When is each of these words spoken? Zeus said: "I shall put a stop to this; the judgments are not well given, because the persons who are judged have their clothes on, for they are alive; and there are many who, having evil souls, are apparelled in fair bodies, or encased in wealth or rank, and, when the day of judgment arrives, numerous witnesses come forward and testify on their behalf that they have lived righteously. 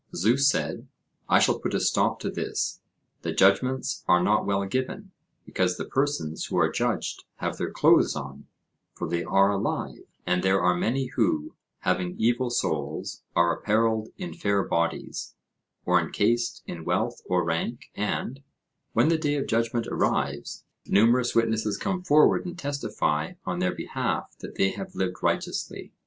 Zeus 0.15 0.49
said: 0.49 0.87
"I 1.29 1.37
shall 1.37 1.59
put 1.59 1.75
a 1.75 1.79
stop 1.79 2.19
to 2.21 2.31
this; 2.31 2.81
the 3.21 3.31
judgments 3.31 4.03
are 4.07 4.23
not 4.23 4.47
well 4.47 4.65
given, 4.65 5.11
because 5.45 5.77
the 5.77 5.85
persons 5.85 6.45
who 6.47 6.57
are 6.57 6.71
judged 6.71 7.23
have 7.35 7.57
their 7.57 7.69
clothes 7.69 8.15
on, 8.15 8.47
for 8.95 9.07
they 9.07 9.23
are 9.23 9.51
alive; 9.51 10.07
and 10.25 10.41
there 10.41 10.59
are 10.59 10.73
many 10.75 11.11
who, 11.15 11.53
having 11.81 12.15
evil 12.17 12.49
souls, 12.49 13.21
are 13.35 13.55
apparelled 13.55 14.09
in 14.17 14.33
fair 14.33 14.63
bodies, 14.63 15.35
or 15.85 16.01
encased 16.01 16.63
in 16.65 16.83
wealth 16.83 17.21
or 17.27 17.43
rank, 17.43 17.91
and, 17.93 18.41
when 18.93 19.09
the 19.09 19.19
day 19.19 19.35
of 19.35 19.45
judgment 19.45 19.85
arrives, 19.85 20.63
numerous 20.87 21.35
witnesses 21.35 21.77
come 21.77 22.01
forward 22.01 22.43
and 22.47 22.57
testify 22.57 23.33
on 23.45 23.59
their 23.59 23.75
behalf 23.75 24.35
that 24.39 24.55
they 24.55 24.69
have 24.71 24.95
lived 24.95 25.17
righteously. 25.21 25.91